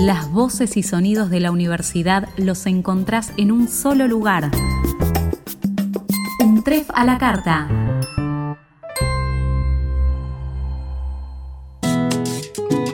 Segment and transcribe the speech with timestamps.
[0.00, 4.50] Las voces y sonidos de la universidad los encontrás en un solo lugar.
[6.42, 7.68] Un tref a la carta.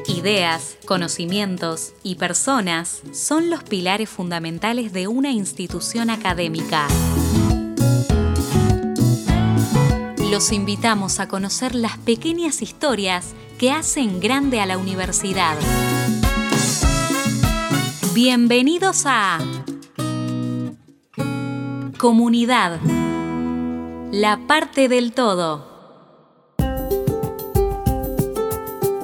[0.08, 6.88] Ideas, conocimientos y personas son los pilares fundamentales de una institución académica.
[10.28, 15.56] Los invitamos a conocer las pequeñas historias que hacen grande a la universidad.
[18.16, 19.36] Bienvenidos a
[21.98, 22.80] Comunidad,
[24.10, 25.66] la parte del todo.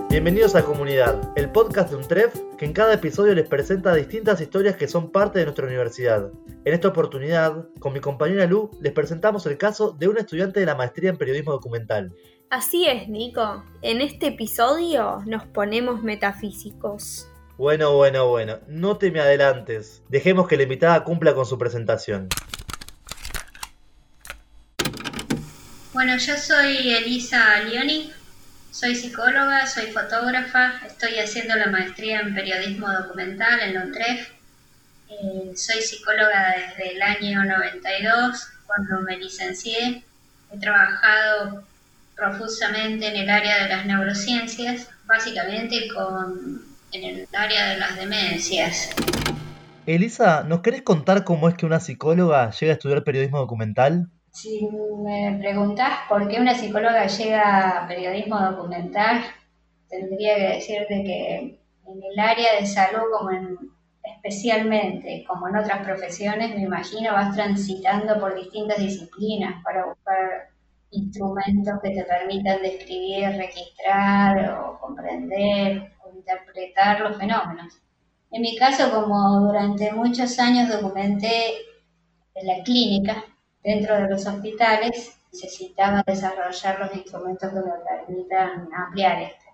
[0.09, 4.41] Bienvenidos a Comunidad, el podcast de un TREF que en cada episodio les presenta distintas
[4.41, 6.31] historias que son parte de nuestra universidad.
[6.65, 10.65] En esta oportunidad, con mi compañera Lu, les presentamos el caso de un estudiante de
[10.65, 12.15] la maestría en periodismo documental.
[12.49, 13.63] Así es, Nico.
[13.83, 17.29] En este episodio nos ponemos metafísicos.
[17.63, 20.03] Bueno, bueno, bueno, no te me adelantes.
[20.09, 22.29] Dejemos que la invitada cumpla con su presentación.
[25.93, 28.13] Bueno, yo soy Elisa Lioni,
[28.73, 34.31] soy psicóloga, soy fotógrafa, estoy haciendo la maestría en periodismo documental en Lontref.
[35.09, 40.03] Eh, soy psicóloga desde el año 92, cuando me licencié.
[40.53, 41.63] He trabajado
[42.17, 48.91] profusamente en el área de las neurociencias, básicamente con en el área de las demencias.
[49.87, 54.11] Elisa, ¿nos querés contar cómo es que una psicóloga llega a estudiar periodismo documental?
[54.31, 54.67] Si
[55.05, 59.23] me preguntás por qué una psicóloga llega a periodismo documental,
[59.89, 61.37] tendría que decirte que
[61.87, 63.59] en el área de salud, como en,
[64.05, 70.49] especialmente como en otras profesiones, me imagino vas transitando por distintas disciplinas para buscar
[70.93, 77.81] instrumentos que te permitan describir, registrar o comprender interpretar los fenómenos.
[78.31, 81.53] En mi caso, como durante muchos años documenté
[82.35, 83.25] en la clínica,
[83.63, 89.45] dentro de los hospitales, necesitaba desarrollar los instrumentos que me permitan ampliar esto,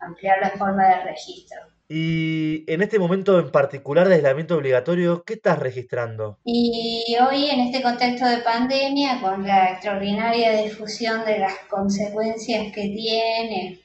[0.00, 1.60] ampliar la forma de registro.
[1.86, 6.38] Y en este momento en particular de aislamiento obligatorio, ¿qué estás registrando?
[6.44, 12.88] Y hoy en este contexto de pandemia, con la extraordinaria difusión de las consecuencias que
[12.88, 13.83] tiene,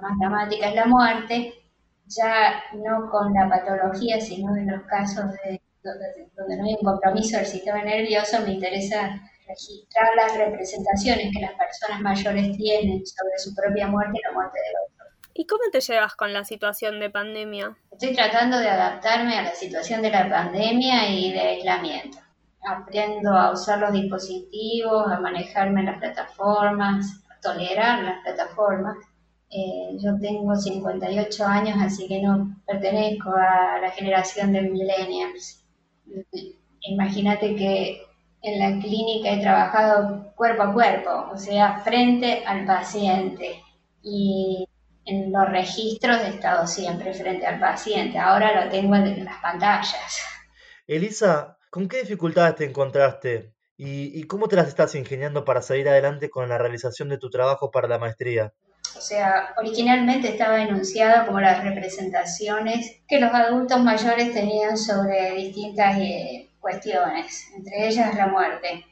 [0.00, 1.54] más dramática es la muerte,
[2.06, 7.36] ya no con la patología, sino en los casos de, donde, no hay un compromiso
[7.36, 13.54] del sistema nervioso, me interesa registrar las representaciones que las personas mayores tienen sobre su
[13.54, 15.06] propia muerte y la muerte del otro.
[15.34, 17.76] ¿Y cómo te llevas con la situación de pandemia?
[17.92, 22.18] Estoy tratando de adaptarme a la situación de la pandemia y de aislamiento.
[22.66, 28.96] Aprendo a usar los dispositivos, a manejarme en las plataformas, a tolerar las plataformas
[29.50, 35.64] eh, yo tengo 58 años, así que no pertenezco a la generación de millennials.
[36.80, 38.02] Imagínate que
[38.42, 43.62] en la clínica he trabajado cuerpo a cuerpo, o sea, frente al paciente.
[44.02, 44.68] Y
[45.04, 48.18] en los registros he estado siempre frente al paciente.
[48.18, 50.20] Ahora lo tengo en las pantallas.
[50.86, 53.52] Elisa, ¿con qué dificultades te encontraste?
[53.76, 57.30] ¿Y, ¿Y cómo te las estás ingeniando para seguir adelante con la realización de tu
[57.30, 58.52] trabajo para la maestría?
[58.96, 65.98] O sea, originalmente estaba enunciado como las representaciones que los adultos mayores tenían sobre distintas
[65.98, 68.84] eh, cuestiones, entre ellas la muerte.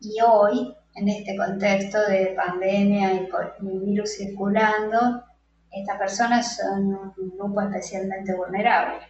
[0.00, 3.28] Y hoy, en este contexto de pandemia y
[3.60, 5.24] virus circulando,
[5.72, 9.06] estas personas son un grupo especialmente vulnerable.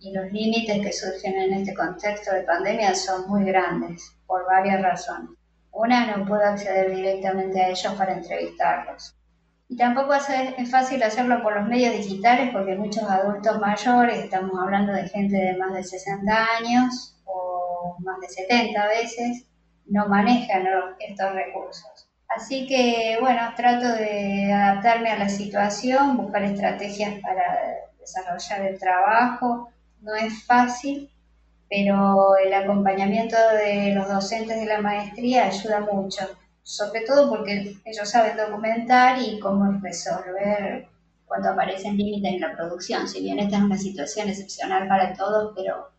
[0.00, 4.82] Y los límites que surgen en este contexto de pandemia son muy grandes, por varias
[4.82, 5.30] razones.
[5.72, 9.17] Una, no puedo acceder directamente a ellos para entrevistarlos.
[9.68, 14.94] Y tampoco es fácil hacerlo por los medios digitales porque muchos adultos mayores, estamos hablando
[14.94, 19.44] de gente de más de 60 años o más de 70 veces,
[19.86, 20.66] no manejan
[20.98, 22.08] estos recursos.
[22.28, 27.58] Así que bueno, trato de adaptarme a la situación, buscar estrategias para
[27.98, 29.70] desarrollar el trabajo.
[30.00, 31.10] No es fácil,
[31.68, 36.26] pero el acompañamiento de los docentes de la maestría ayuda mucho
[36.68, 40.86] sobre todo porque ellos saben documentar y cómo resolver
[41.24, 43.08] cuando aparecen límites en la producción.
[43.08, 45.90] Si bien esta es una situación excepcional para todos, pero,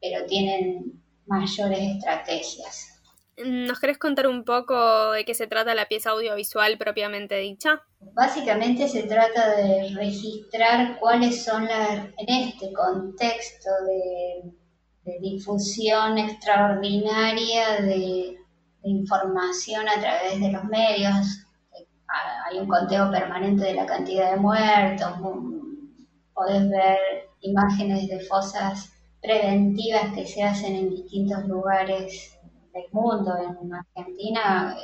[0.00, 3.02] pero tienen mayores estrategias.
[3.36, 7.82] ¿Nos querés contar un poco de qué se trata la pieza audiovisual propiamente dicha?
[7.98, 14.52] Básicamente se trata de registrar cuáles son las, en este contexto de,
[15.02, 18.39] de difusión extraordinaria de
[18.82, 21.46] información a través de los medios.
[22.46, 25.12] Hay un conteo permanente de la cantidad de muertos,
[26.34, 26.98] podés ver
[27.40, 28.92] imágenes de fosas
[29.22, 32.36] preventivas que se hacen en distintos lugares
[32.72, 33.36] del mundo.
[33.36, 34.76] En Argentina,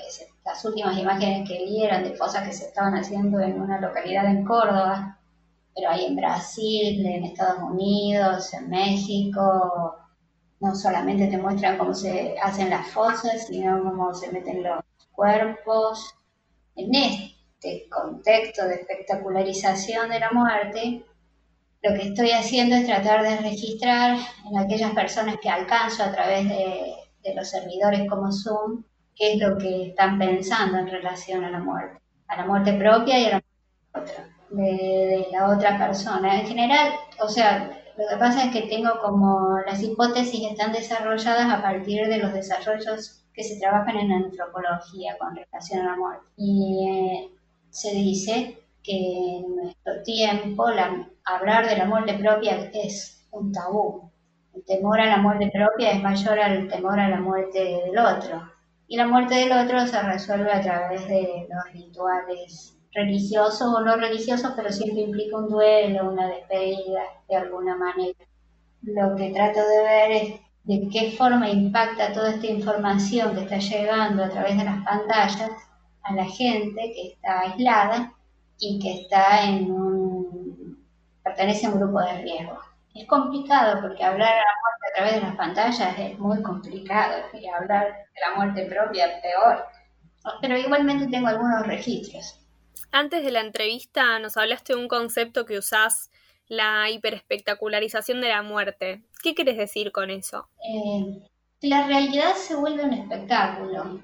[0.44, 4.26] las últimas imágenes que vi eran de fosas que se estaban haciendo en una localidad
[4.26, 5.19] en Córdoba,
[5.75, 9.96] pero hay en Brasil, en Estados Unidos, en México.
[10.61, 14.82] No solamente te muestran cómo se hacen las fosas, sino cómo se meten los
[15.12, 16.14] cuerpos.
[16.75, 21.05] En este contexto de espectacularización de la muerte,
[21.82, 24.19] lo que estoy haciendo es tratar de registrar
[24.50, 26.94] en aquellas personas que alcanzo a través de,
[27.35, 28.85] los servidores como Zoom,
[29.17, 33.19] qué es lo que están pensando en relación a la muerte, a la muerte propia
[33.19, 33.43] y a la
[33.93, 34.12] muerte
[34.50, 36.41] de, la otra persona.
[36.41, 41.50] En general, o sea, lo que pasa es que tengo como las hipótesis están desarrolladas
[41.50, 46.26] a partir de los desarrollos que se trabajan en antropología con relación a la muerte.
[46.37, 47.31] Y eh,
[47.70, 54.10] se dice que en nuestro tiempo la, hablar de la muerte propia es un tabú.
[54.54, 58.43] El temor a la muerte propia es mayor al temor a la muerte del otro.
[58.88, 63.96] Y la muerte del otro se resuelve a través de los rituales religiosos o no
[63.96, 68.19] religiosos, pero siempre implica un duelo, una despedida de alguna manera.
[68.82, 73.58] Lo que trato de ver es de qué forma impacta toda esta información que está
[73.58, 75.50] llegando a través de las pantallas
[76.02, 78.12] a la gente que está aislada
[78.58, 79.69] y que está en
[81.22, 82.58] pertenece a un grupo de riesgo.
[82.94, 87.14] Es complicado porque hablar de la muerte a través de las pantallas es muy complicado
[87.34, 89.66] y hablar de la muerte propia peor.
[90.40, 92.45] Pero igualmente tengo algunos registros.
[92.91, 96.11] Antes de la entrevista nos hablaste de un concepto que usás,
[96.49, 99.03] la hiperespectacularización de la muerte.
[99.23, 100.49] ¿Qué quieres decir con eso?
[100.62, 101.23] Eh,
[101.62, 104.00] la realidad se vuelve un espectáculo.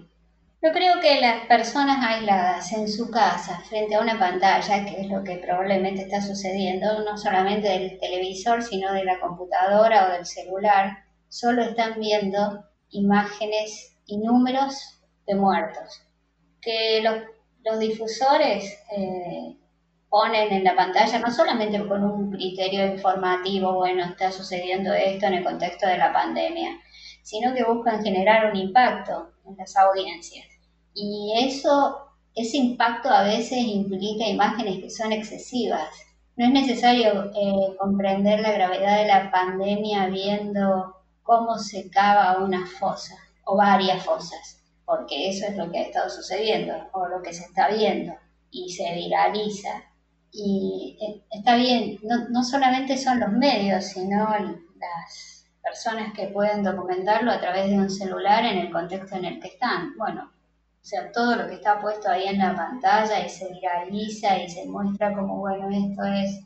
[0.64, 5.08] Yo creo que las personas aisladas en su casa frente a una pantalla, que es
[5.08, 10.24] lo que probablemente está sucediendo, no solamente del televisor, sino de la computadora o del
[10.24, 16.02] celular, solo están viendo imágenes y números de muertos.
[16.60, 17.24] Que los,
[17.78, 19.56] difusores eh,
[20.08, 25.34] ponen en la pantalla no solamente con un criterio informativo, bueno, está sucediendo esto en
[25.34, 26.78] el contexto de la pandemia,
[27.22, 30.46] sino que buscan generar un impacto en las audiencias.
[30.94, 31.96] Y eso,
[32.34, 35.88] ese impacto a veces implica imágenes que son excesivas.
[36.36, 42.66] No es necesario eh, comprender la gravedad de la pandemia viendo cómo se cava una
[42.66, 44.61] fosa o varias fosas,
[44.92, 48.12] porque eso es lo que ha estado sucediendo o lo que se está viendo
[48.50, 49.70] y se viraliza.
[50.30, 56.62] Y eh, está bien, no, no solamente son los medios, sino las personas que pueden
[56.62, 59.96] documentarlo a través de un celular en el contexto en el que están.
[59.96, 64.36] Bueno, o sea, todo lo que está puesto ahí en la pantalla y se viraliza
[64.36, 66.44] y se muestra como, bueno, esto es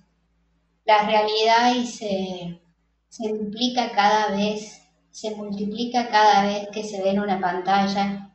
[0.84, 2.60] la realidad y se,
[3.08, 8.26] se duplica cada vez, se multiplica cada vez que se ve en una pantalla,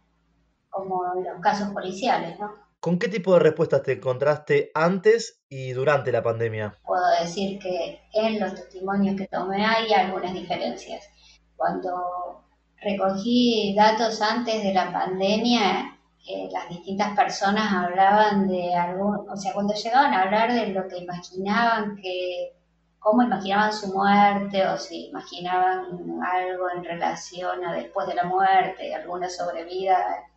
[0.72, 2.52] como los casos policiales, ¿no?
[2.82, 6.80] ¿Con qué tipo de respuestas te encontraste antes y durante la pandemia?
[6.84, 11.08] Puedo decir que en los testimonios que tomé hay algunas diferencias.
[11.56, 12.44] Cuando
[12.78, 19.54] recogí datos antes de la pandemia, eh, las distintas personas hablaban de algún, o sea,
[19.54, 22.56] cuando llegaban a hablar de lo que imaginaban que,
[22.98, 28.96] cómo imaginaban su muerte o si imaginaban algo en relación a después de la muerte,
[28.96, 30.31] alguna sobrevida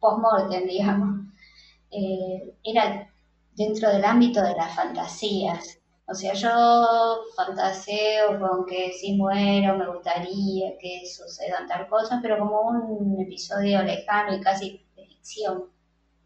[0.00, 1.26] post-mortem, digamos,
[1.90, 3.08] eh, era
[3.54, 5.78] dentro del ámbito de las fantasías.
[6.08, 12.38] O sea, yo fantaseo con que si muero me gustaría que sucedan tal cosa, pero
[12.38, 15.64] como un episodio lejano y casi de ficción.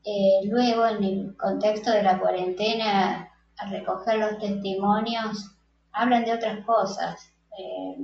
[0.04, 5.56] Eh, luego, en el contexto de la cuarentena, al recoger los testimonios,
[5.92, 7.32] hablan de otras cosas.
[7.58, 7.96] Eh,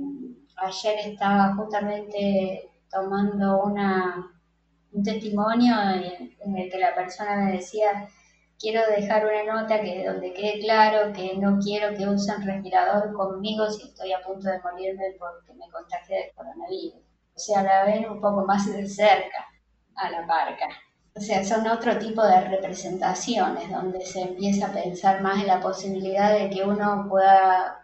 [0.57, 4.31] ayer estaba justamente tomando una,
[4.97, 5.75] un testimonio
[6.39, 8.09] en el que la persona me decía
[8.59, 13.69] quiero dejar una nota que donde quede claro que no quiero que usen respirador conmigo
[13.69, 17.01] si estoy a punto de morirme porque me contagié del coronavirus.
[17.35, 19.45] O sea, la ven un poco más de cerca
[19.95, 20.67] a la parca.
[21.15, 25.59] O sea, son otro tipo de representaciones donde se empieza a pensar más en la
[25.59, 27.83] posibilidad de que uno pueda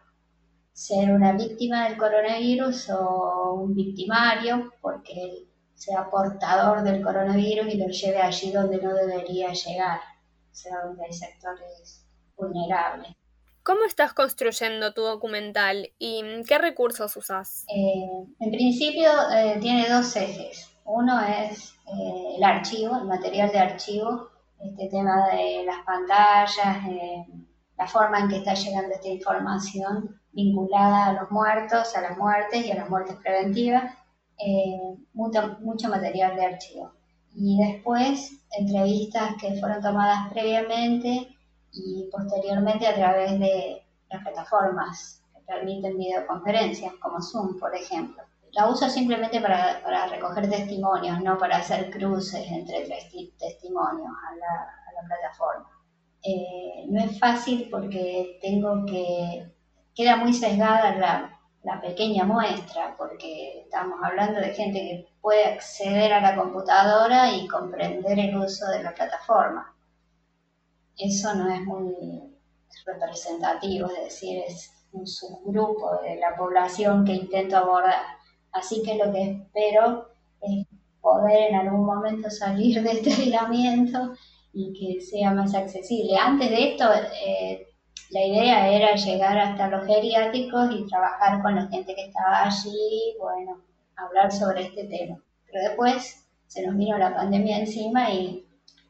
[0.72, 5.46] ser una víctima del coronavirus o un victimario porque
[5.86, 10.00] sea portador del coronavirus y lo lleve allí donde no debería llegar
[10.54, 12.06] sea, donde hay sectores
[12.38, 13.16] vulnerables.
[13.64, 17.66] ¿Cómo estás construyendo tu documental y qué recursos usas?
[17.70, 18.10] Eh,
[18.40, 20.70] en principio eh, tiene dos ejes.
[20.86, 26.78] Uno es eh, el archivo, el material de archivo, este tema de las pantallas,
[27.78, 32.66] la forma en que está llegando esta información vinculada a los muertos, a las muertes
[32.66, 33.94] y a las muertes preventivas,
[34.38, 36.92] eh, mucho, mucho material de archivo.
[37.36, 41.36] Y después, entrevistas que fueron tomadas previamente
[41.72, 48.24] y posteriormente a través de las plataformas que permiten videoconferencias, como Zoom, por ejemplo.
[48.52, 52.86] La uso simplemente para, para recoger testimonios, no para hacer cruces entre
[53.40, 55.70] testimonios a la, a la plataforma.
[56.22, 59.52] Eh, no es fácil porque tengo que,
[59.96, 61.33] queda muy sesgada la,
[61.64, 67.48] la pequeña muestra, porque estamos hablando de gente que puede acceder a la computadora y
[67.48, 69.74] comprender el uso de la plataforma.
[70.98, 72.36] Eso no es muy
[72.86, 78.04] representativo, es decir, es un subgrupo de la población que intento abordar.
[78.52, 80.10] Así que lo que espero
[80.42, 80.68] es
[81.02, 84.14] poder en algún momento salir de este aislamiento
[84.54, 86.18] y que sea más accesible.
[86.18, 86.86] Antes de esto,
[87.26, 87.73] eh,
[88.14, 93.16] la idea era llegar hasta los geriátricos y trabajar con la gente que estaba allí,
[93.20, 93.60] bueno,
[93.96, 95.20] hablar sobre este tema.
[95.48, 98.46] Pero después se nos vino la pandemia encima y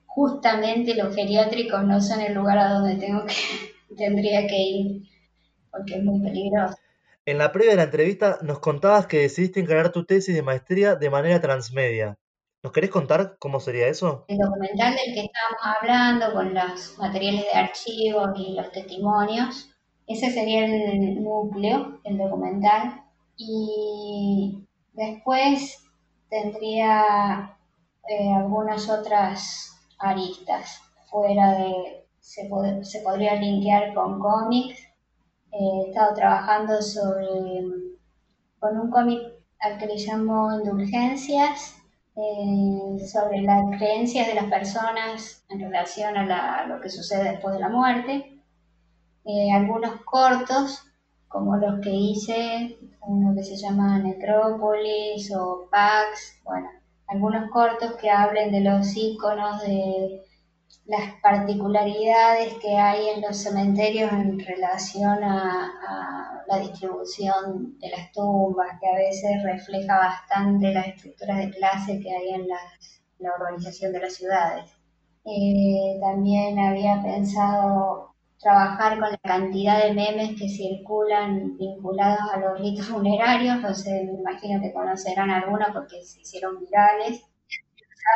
[0.05, 5.01] justamente los geriátricos no son el lugar a donde tengo que, tendría que ir,
[5.71, 6.75] porque es muy peligroso.
[7.25, 10.95] En la previa de la entrevista nos contabas que decidiste encargar tu tesis de maestría
[10.95, 12.17] de manera transmedia.
[12.63, 14.23] ¿Nos querés contar cómo sería eso?
[14.29, 19.69] El documental del que estábamos hablando, con los materiales de archivo y los testimonios,
[20.07, 23.03] ese sería el núcleo, el documental.
[23.35, 25.83] Y después
[26.29, 27.57] tendría
[28.07, 32.49] eh, algunas otras aristas fuera de, se,
[32.83, 34.79] se podría linkear con cómics.
[35.51, 37.27] he estado trabajando sobre,
[38.59, 39.21] con un cómic
[39.59, 41.82] al que le llamo Indulgencias,
[42.15, 47.61] eh, sobre las creencias de las personas en relación a, lo que sucede después de
[47.61, 48.39] la muerte.
[49.25, 50.83] Eh, algunos cortos,
[51.27, 56.69] como los que hice, uno que se llama Necrópolis o Pax, bueno,
[57.07, 60.21] algunos cortos que hablen de los iconos, de
[60.85, 68.77] las particularidades que hay en los cementerios en relación a, la distribución de las tumbas,
[68.79, 74.01] que a veces refleja bastante las estructuras de clase que hay en, la organización de
[74.01, 74.69] las ciudades.
[75.23, 82.59] Eh, también había pensado trabajar con la cantidad de memes que circulan vinculados a los
[82.59, 87.23] ritos funerarios, no sé, me imagino que conocerán algunos porque se hicieron virales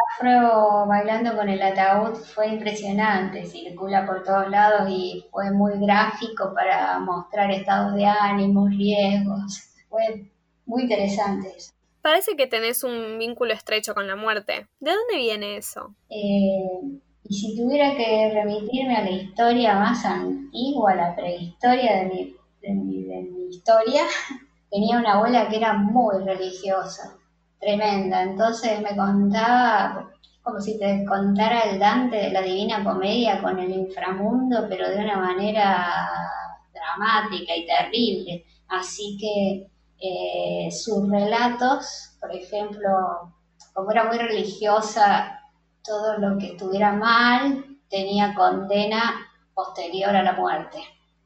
[0.05, 6.53] afro bailando con el ataúd fue impresionante, circula por todos lados y fue muy gráfico
[6.53, 9.69] para mostrar estados de ánimo, riesgos.
[9.89, 10.31] Fue
[10.65, 11.71] muy interesante eso.
[12.01, 14.67] Parece que tenés un vínculo estrecho con la muerte.
[14.79, 15.93] ¿De dónde viene eso?
[16.09, 16.79] Eh,
[17.23, 23.21] y si tuviera que remitirme a la historia más antigua, la prehistoria de mi, de
[23.23, 24.03] mi historia,
[24.71, 27.17] tenía una abuela que era muy religiosa
[27.59, 28.23] tremenda.
[28.23, 30.09] Entonces me contaba
[30.47, 35.03] como si te contara el Dante de la Divina Comedia con el inframundo, pero de
[35.03, 35.93] una manera
[36.73, 38.45] dramática y terrible.
[38.69, 39.67] Así que
[39.99, 43.33] eh, sus relatos, por ejemplo,
[43.73, 45.37] como era muy religiosa,
[45.83, 49.15] todo lo que estuviera mal tenía condena
[49.53, 50.77] posterior a la muerte.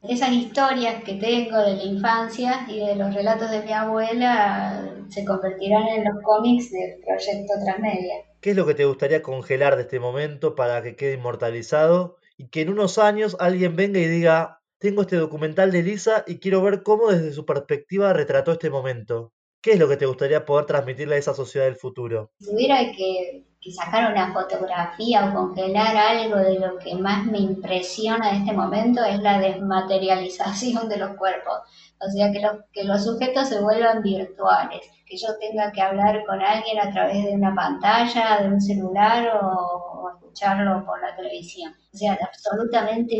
[0.02, 5.24] Esas historias que tengo de la infancia y de los relatos de mi abuela se
[5.24, 8.14] convertirán en los cómics del proyecto Transmedia.
[8.40, 12.48] ¿Qué es lo que te gustaría congelar de este momento para que quede inmortalizado y
[12.48, 16.62] que en unos años alguien venga y diga, tengo este documental de Lisa y quiero
[16.62, 19.32] ver cómo desde su perspectiva retrató este momento?
[19.60, 22.32] ¿Qué es lo que te gustaría poder transmitirle a esa sociedad del futuro?
[22.40, 28.30] Si tuviera que, sacar una fotografía o congelar algo de lo que más me impresiona
[28.30, 31.60] en este momento es la desmaterialización de los cuerpos.
[32.00, 36.24] O sea, que los, que los sujetos se vuelvan virtuales, que yo tenga que hablar
[36.26, 41.72] con alguien a través de una pantalla, de un celular o, escucharlo por la televisión.
[41.94, 43.16] O sea, absolutamente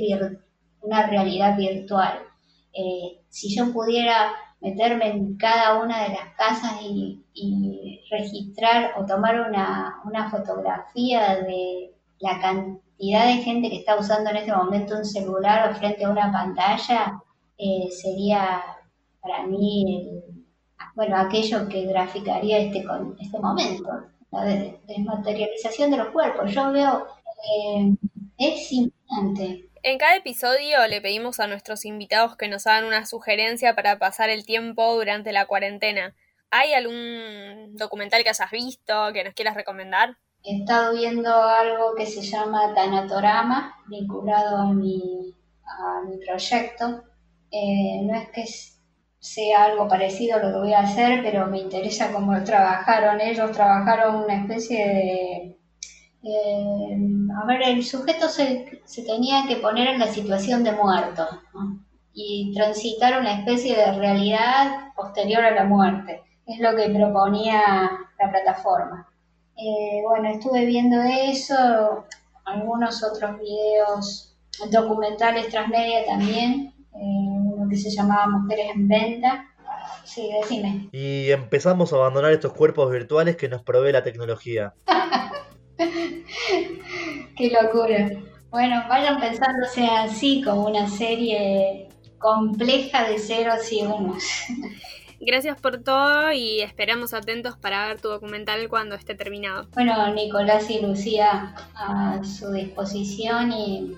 [0.81, 2.19] una realidad virtual.
[2.73, 4.33] Eh, si yo pudiera
[4.63, 7.19] meterme en cada una de las casas y,
[8.11, 14.53] registrar o tomar una, fotografía de la cantidad de gente que está usando en este
[14.53, 17.19] momento un celular frente a una pantalla,
[17.57, 18.63] eh, sería
[19.21, 20.11] para mí,
[20.95, 22.85] bueno, aquello que graficaría este,
[23.19, 23.89] este momento,
[24.31, 26.53] la desmaterialización de los cuerpos.
[26.53, 27.07] Yo veo,
[27.49, 27.95] eh,
[28.37, 33.75] es importante en cada episodio le pedimos a nuestros invitados que nos hagan una sugerencia
[33.75, 36.15] para pasar el tiempo durante la cuarentena.
[36.51, 40.17] ¿Hay algún documental que hayas visto que nos quieras recomendar?
[40.45, 45.35] He estado viendo algo que se llama Tanatorama, vinculado a mi,
[46.27, 47.05] proyecto.
[47.51, 48.45] Eh, no es que
[49.19, 53.21] sea algo parecido a lo que voy a hacer, pero me interesa cómo trabajaron.
[53.21, 55.59] Ellos trabajaron una especie de...
[56.25, 56.97] Eh,
[57.37, 61.27] a ver, el sujeto se, se, tenía que poner en la situación de muerto
[62.15, 66.23] y transitar una especie de realidad posterior a la muerte.
[66.47, 69.09] Es lo que proponía la plataforma.
[69.57, 72.05] Eh, bueno, estuve viendo eso,
[72.45, 74.37] algunos otros videos
[74.71, 79.47] documentales transmedia también, eh, uno que se llamaba Mujeres en Venta.
[80.05, 80.89] Sí, decime.
[80.93, 84.75] Y empezamos a abandonar estos cuerpos virtuales que nos provee la tecnología.
[87.37, 88.11] Qué locura.
[88.51, 94.23] Bueno, vayan pensándose así como una serie compleja de ceros y unos.
[95.25, 99.69] Gracias por todo y esperamos atentos para ver tu documental cuando esté terminado.
[99.73, 103.97] Bueno, Nicolás y Lucía a su disposición y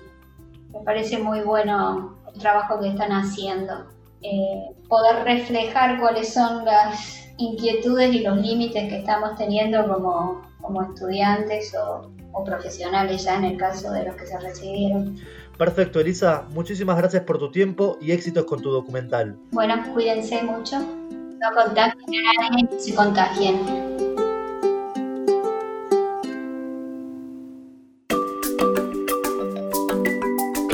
[0.71, 3.87] me parece muy bueno el trabajo que están haciendo.
[4.21, 10.83] Eh, poder reflejar cuáles son las inquietudes y los límites que estamos teniendo como, como
[10.83, 15.17] estudiantes o, o profesionales ya en el caso de los que se recibieron.
[15.57, 16.45] Perfecto, Elisa.
[16.49, 19.37] Muchísimas gracias por tu tiempo y éxitos con tu documental.
[19.51, 20.79] Bueno, cuídense mucho.
[20.79, 23.95] No contagien a nadie, se contagien.